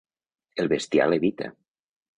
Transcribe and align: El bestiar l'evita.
El 0.63 0.71
bestiar 0.73 1.07
l'evita. 1.13 1.55